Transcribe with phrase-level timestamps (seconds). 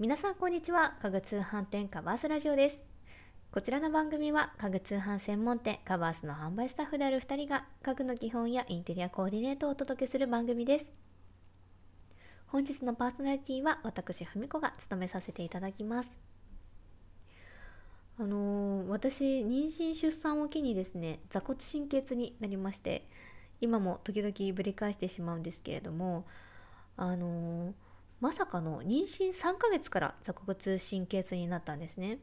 [0.00, 0.94] 皆さんこんにちは。
[1.02, 2.80] 家具通販店カバースラジオです。
[3.52, 10.86] こちらの番組は家具通販専門店カバースの販売スタッフである2人が家具の基本やインテリアコーディネートをお届けする番組です。
[12.46, 16.08] 本日のパーソナリティは私ふみこが務めさせていただきます。
[18.18, 23.06] あのー、私妊娠出産を機にですね座骨神経痛になりまして
[23.60, 26.24] 今も時々ぶり返してしまうんですけれども
[26.96, 27.89] あのー
[28.20, 32.18] まさかの妊娠3ヶ月から座骨神経痛になったんですね。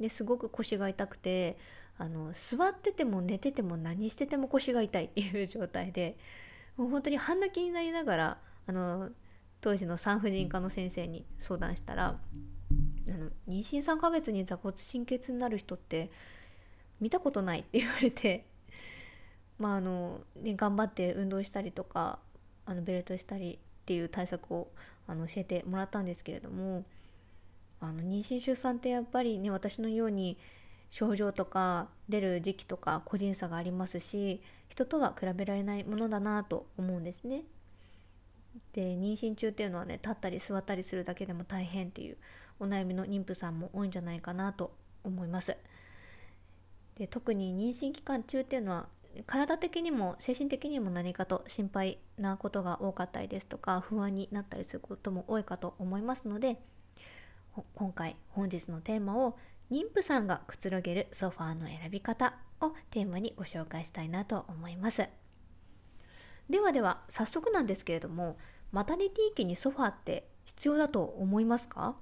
[0.00, 1.58] ですごく腰が痛くて
[1.98, 6.16] あの座ってても寝てても何してても腰が痛いっていう状態で
[6.76, 9.10] もう本当に半泣きになりながらあの
[9.60, 12.16] 当時の産婦人科の先生に相談したら
[13.08, 16.10] あの妊娠3ヶ月に座骨神経痛になる人って
[17.00, 18.46] 見たことないって言われて
[19.58, 22.20] まああの、ね、頑張って運動したりとか
[22.64, 24.70] あのベルトしたりっていう対策を
[25.08, 26.84] あの教えてもらったんですけれども
[27.80, 30.38] あの妊娠出産ってやっぱりね私のように
[30.90, 37.42] 症状とか出る時期とか個人差がありますし人とは比べられないものだなと思うんですね。
[38.72, 42.16] で妊娠中っていうのはね立ったり座ったりするだけでも大変っていう
[42.60, 44.72] お悩みの妊婦さんも多いんじゃないかなと
[45.04, 45.56] 思います。
[46.96, 48.88] で特に妊娠期間中っていうのは
[49.26, 56.60] 体的にも精神的にも何かと心配なことが多かったりですとか不安になったりすることも多いかと思いますので
[57.74, 59.36] 今回本日のテーマを
[59.70, 65.06] 妊婦さんがくつろげるソファーの選び方をテーマにご紹介したいなと思います。
[66.48, 68.38] ではでは早速なんですけれども
[68.72, 71.96] マタニティ期にソファーって必要だと思いますか？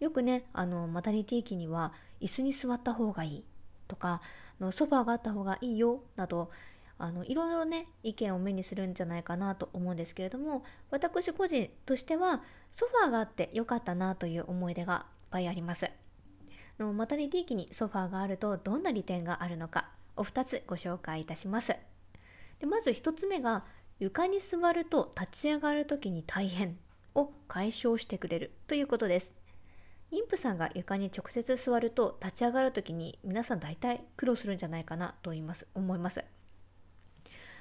[0.00, 3.44] よくねあのマタニティ期には椅子に座った方がいい
[3.86, 4.20] とか
[4.62, 6.50] のソファーがあった方がいいよなど
[6.98, 15.90] あのいろいろね意見を目にするんじゃないかなと思うんですけれども私個人としてはソファーがあってよかったなという思い出がいっぱいあります。
[16.78, 21.74] のマタニティ期にソファーがあるとどんな利点があるのかお二つご紹介いたします。
[22.60, 23.64] でまず1つ目が
[23.98, 26.78] 床に座ると立ち上がる時に大変
[27.14, 29.32] を解消してくれるということです。
[30.12, 36.22] 妊婦さんが床に直接座ると立ち上がる時に皆さん大体苦労するんじゃないかなと言います思います。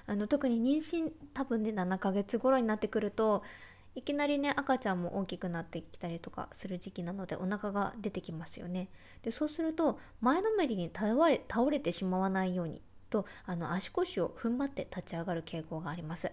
[0.06, 3.44] あの特に妊娠多分ね7ヶ月頃になってくると
[3.96, 8.90] いきなりね赤ちゃんも大きくなってきたりとかする時期なのでお腹が出てきますよね。
[9.22, 16.30] でそうすると前のめりに倒れ倒れてしまわないようにとあの足腰を踏ん張って立ち上がる傾向があります。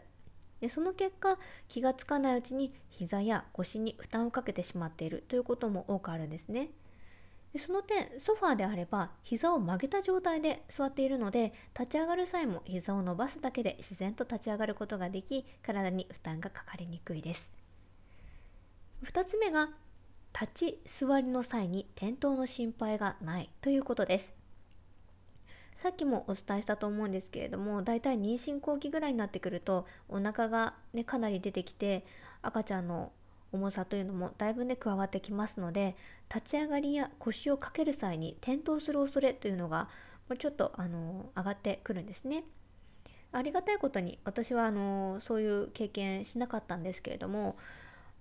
[0.61, 1.39] でその結果
[1.69, 6.71] 気がつかないうちに膝や腰に負担をかけてしまっているということも多くあるんですね。
[7.53, 17.51] でその点ソファーであれば膝を曲げた状態で座っているので立ち上がる際も膝を伸ばすだけで自然と立ち上がることができ体に負担がかかりにくいです。
[19.05, 19.71] 2つ目が
[20.39, 24.38] 立ち座りの際に転倒の心配がないということです。
[25.79, 32.05] さっきもお伝えしたと思うんですけれどもだいたい妊娠後期ぐらいになってくるとお腹がねかなり出てきて
[32.43, 33.13] 赤ちゃんの
[33.53, 35.97] 重さというのもだいぶね加わってきますので
[36.35, 39.89] 立ち上がりや腰をかける際に転倒する恐れというのが
[40.37, 42.45] ちょっとあの上がってくるんですね。
[43.31, 47.57] ありがたいことに私はあのそういう経験しなかったんですけれども、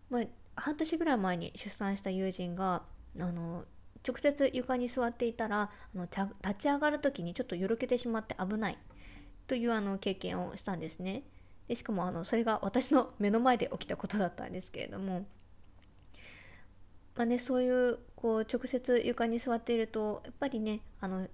[0.09, 0.23] まあ、
[0.55, 2.83] 半年ぐらい前に出産した友人が
[3.19, 3.65] あの
[4.05, 8.77] 直接床に座っていたらあの立ち上がる時にちょっとよろけてしまって危ない
[9.47, 11.23] というあの経験をしたんですね。
[11.67, 15.25] でしかもあのそれが私の 目の前で起きたことだったんですけれども、
[17.15, 21.27] まあね、そういうこう直接床に座っているとやっぱりねあの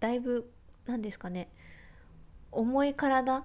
[0.00, 0.50] だいぶ
[0.86, 1.48] 何ですかね
[2.50, 3.44] 重い体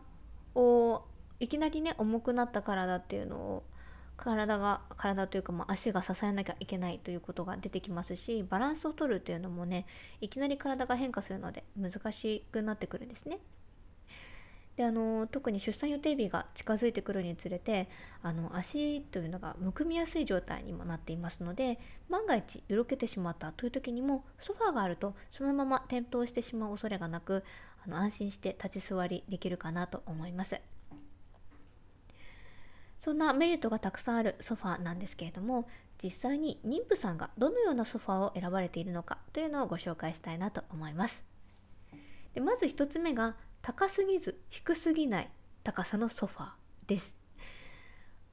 [0.53, 1.03] を
[1.39, 3.63] いきなりね重くなった体っていうのを
[4.17, 9.85] 体が体というか、まあ、足が支えなきゃいけないということが出てきますしバランスを取るというのもね
[10.19, 13.39] いきなり体が変化するので難しくなってくるんですね。
[14.75, 17.89] であの特に出産予定日が近づいてくるにつれて
[18.21, 27.43] あの足というのがむくみやすい状態にもなっていますので万が一よろけてしまったという時にもソファーがあるとそのまま転倒してしまう恐れがなく
[27.83, 30.61] あの安心して立ち座りできるかなと思います。
[32.99, 35.67] そんなメリットがたくさんあるソファなんですけれども
[36.01, 41.23] 実際に妊婦さんがどのようなソファを選ばれているのかというのをご紹介したいなと思います。
[42.33, 45.29] でまず1つ目が高すぎず低すぎない
[45.63, 46.49] 高さのソファ
[46.85, 47.15] です。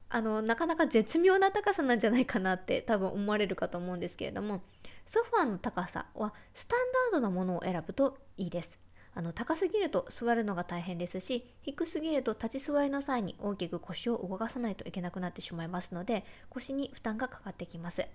[0.09, 4.61] あのなかなか絶妙な高さなんじゃないかなって多分思われるかと思うんですけれども
[5.05, 6.79] ソファーの高さはスタン
[7.11, 8.84] ダードなものを選ぶといいです。
[9.17, 18.05] あの高すぎると座るのが大変ですし低すぎると立ち座りの際に大きく腰を動かさないといけなくなってしまいますので腰に負担がかかってきます。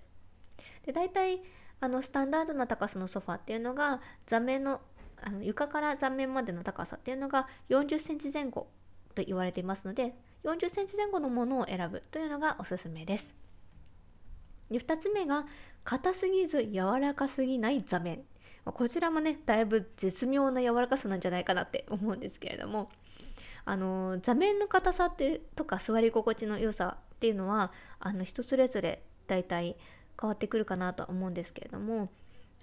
[0.85, 1.41] で大体
[1.79, 4.81] あのスタンダードな高さのソファっていうのが座面の
[5.23, 8.67] あの床から座面までの高さっていうのが40センチ前後
[9.13, 13.27] と言われていますので40センチ前後のものを選ぶというのがおすすめです。
[14.69, 15.45] で2つ目が
[15.83, 18.23] 硬すぎず柔らかすぎない座面
[18.65, 22.89] こちらもねだいぶ絶妙な柔らかさなんじゃないかなって思うんですけれども
[23.65, 29.75] あの座面の硬さってとか座り心地の良さっていうのはあの人それぞれ大体
[30.19, 32.09] 変わってくるかなとは思うんですけれども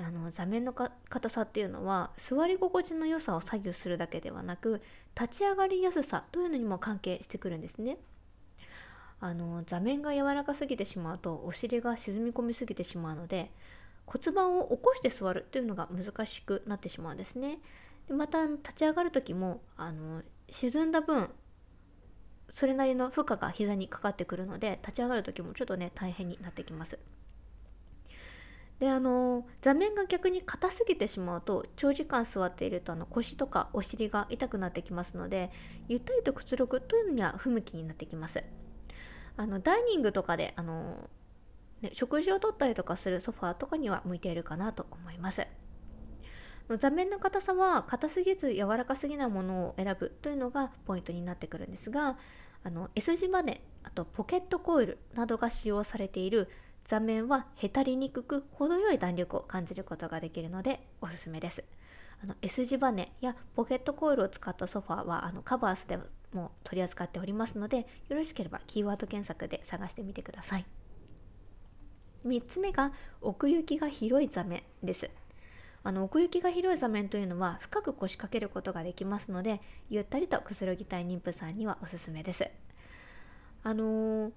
[0.00, 4.81] あの座面の硬さっていうのは座り心地の良さを左右するだけではなく
[5.21, 7.99] 立ち上がりやすさというのにも関係してくるんですね。
[9.21, 13.50] あの座面が柔らかすぎてしまうとお尻が沈み込みすぎてしまうので
[14.09, 17.59] 骨盤を起こして座るというのが難しくなってしまうんですね。
[18.09, 21.29] でまた立ち上がる時もあの沈んだ分
[22.49, 26.99] それなりの負荷が膝にかかってくるので立ち上がる時もちょっとね大変になってきます。
[28.79, 35.51] であの座面が逆に硬すぎてしまうと長時間座っているとあの腰とかお尻が痛くなってきますので
[35.89, 38.43] ゆったりとくつろぐというのには不向きになってきます。
[39.37, 41.09] あのダイニングとかであの、
[41.83, 45.47] ね、食事をとったりとかするソファーとかには向いているかなと思います。
[46.77, 52.19] 座面の硬さは硬すぎず柔らかすぎないものを選ぶというのがポイントになってくるんですが
[52.63, 56.51] あの S 字バネあとポケットコイルなどが使用されている
[56.85, 61.65] 座面はへたりにくく程よい弾力を感じることができるのでおすすめです。
[62.23, 65.99] あの S 字バネやポケットコイルを使ったソファーはあのカバースで
[66.33, 70.67] も取り扱っておりますのでよろしければキーワード検索で探してみてください。
[72.26, 75.11] 3つ目が奥行きが広い座面です。
[75.85, 82.50] あの奥行きが広い座面というのは深く腰掛けることができますのでゆったりとくつろぎたい妊婦さんにはおすすめです。
[83.62, 84.32] あのー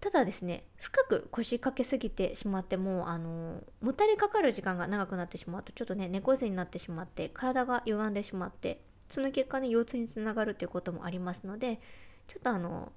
[0.00, 11.80] ただですね深く腰掛けすぎてしまってもあのもたれかかる時間が長くなってしまうとちょっとね猫背になってしまって体が歪んでしまってその結果ね腰痛につながるということもありますので
[12.28, 12.92] ちょっとあの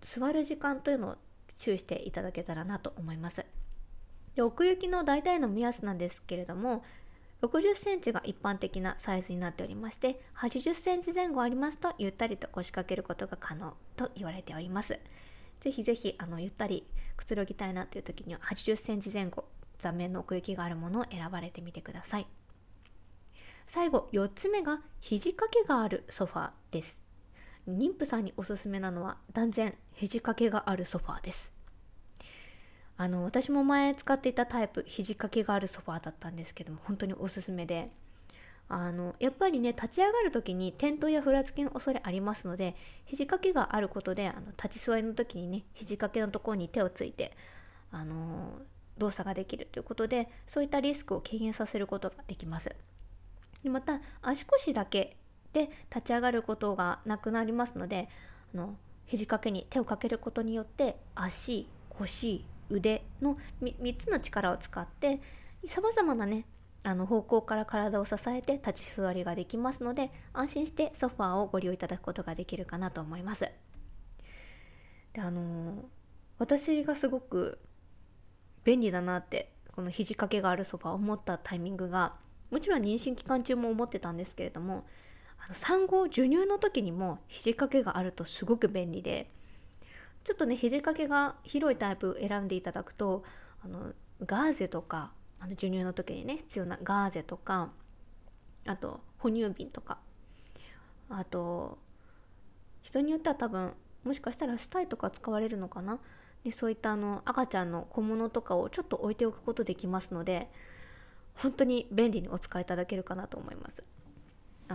[0.00, 1.16] 座る時間というのを
[1.58, 3.44] 注意していただけたらなと思います。
[4.34, 6.84] で奥行きの大体の目安なんですけれども
[7.42, 14.98] 60センチが一般的なサイズになっておりまして80センチ前後ありますとゆったりと腰掛けることが可能と言われております。
[15.60, 16.86] ぜひぜひあのゆったり
[17.16, 19.44] くつろぎたいなという時には80センチ前後
[19.78, 22.26] 座面の奥行きがあるものを選ばれてみてください。
[23.66, 27.03] 最後4つ目が肘掛けがあるソファーです。
[27.68, 31.52] 妊婦さんにおすすめなのは断然肘掛けがあるソファーです
[32.96, 37.90] あの私も前使っていたタイプ肘掛けがあるソファーだったんですけども本当におすすめで
[38.68, 42.74] あのやっぱりね立ち上がる時に転倒やふらつきの恐れありますので
[43.04, 47.36] 肘掛けがあることであの立ち座りの時にね肘掛けのところに手をついて
[47.90, 48.58] あの
[48.96, 52.74] 動作ができるということでそういったリスクを軽減させることができます。
[53.62, 55.16] でまた足腰だけ
[55.54, 58.10] で立ち上がることがなくなりますので
[58.54, 65.20] あの肘掛けに手をかけることによって足腰腕の 3, 3つの力を使って
[65.66, 66.44] さまざまなね
[66.82, 73.50] あの方向から体を支えて立ち座りができますので安心してソファーをご利用いただくことができるかなと思います。
[75.14, 75.84] であの
[76.38, 77.58] 私がすごく
[78.64, 82.14] 便利だなってこの肘掛けがあるソファーを思ったタイミングが
[82.50, 84.84] もちろん妊娠期間中も思ってたんですけれども
[85.52, 89.30] 産後授乳の時にも肘掛けがあるとすごく便利で
[90.24, 93.24] ちょっとね肘掛けが広いタイプ選んでいただくと
[93.64, 93.92] あの
[94.24, 97.70] ガーゼとかあの授乳の時にね必要なガーゼとか
[98.66, 99.98] あと哺乳瓶とか
[101.10, 101.78] あと
[102.82, 103.72] 人によっては多分
[104.04, 105.98] もしかしたらスタイとか使われるのかな？
[106.44, 110.50] でそういったあの赤ちゃんの小物とかをちょっと置いておくことできますので
[111.34, 113.82] 本当に便利にお使いいただけるかなと思います。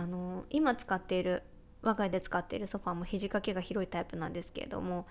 [0.00, 1.42] あの今使っている
[1.82, 5.06] 我が家で使っているソファーも肘掛けが広いタイプなんですけれども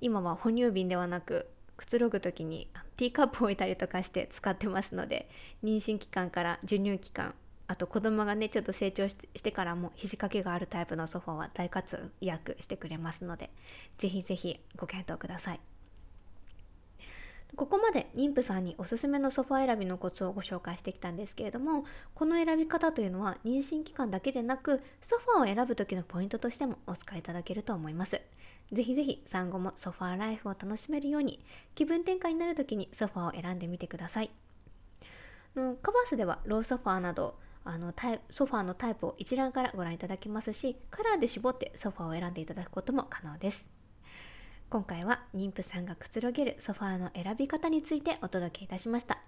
[0.00, 5.28] 今は哺乳瓶ではなくくつろぐ時にティーカップを置いたりとかして使ってますので
[5.64, 7.34] 妊娠期間から授乳期間
[7.66, 13.50] あと子供がねちょっと成長してからも肘掛けがあるタイプのソファーは大活躍してくれますので
[13.98, 15.60] ぜひぜひご検討ください
[17.56, 21.84] ここまで妊婦さんにおすすめのソファ選びのコツをご紹介してきたんですけれども
[22.14, 28.20] この選び方というのは妊娠期間だけでなくソファを選ぶ時のポイントとしてもお使いいただけると思います。
[28.72, 31.44] ぜひぜひ産後もソファーライフを楽しめるように
[31.74, 34.30] 気分転換になる時にソファーを選んでみてください。
[35.54, 43.73] のカバースではローソファーなどあのタイソファーのタイプを一覧からご覧いただけますしカラーで絞ってソファーを選んでいただくことも可能です。
[44.70, 49.18] 今回は妊婦さんがくつろげるソファーの選び方についてお届けいたしました。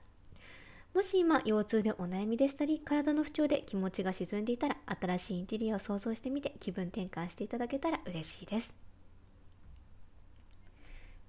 [0.95, 8.75] もし今腰痛でお悩みでしたり体の不調で気持ちが沈んでいたら新しいインテリアを想像してみて気分転換していただけたら嬉しいです。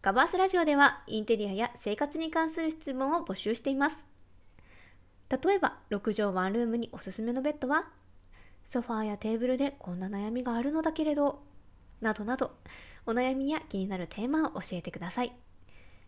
[0.01, 3.97] ガバースラジオではインテリアや生活に関する質問を募集しています。
[5.29, 7.89] 例えば6畳ワンルームにおすすめのベッドは
[8.63, 11.41] ソファーやテーブルでこんな悩みがあるのだけれど
[11.99, 12.55] などなど
[13.07, 15.33] お悩みや気になるテーマを教えてください。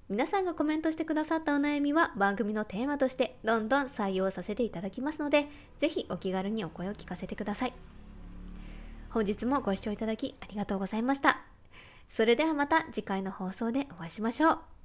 [0.09, 5.47] 皆さんがコメントしてくださったお悩みは番組のテーマとしてどんどん採用させていただきますので
[5.79, 7.73] 是非お気軽にお声を聞かせてください。
[9.09, 11.41] 本日もご視聴いただきありがとうございました。
[12.09, 14.78] それではまた次回の放送でお会いしましょう。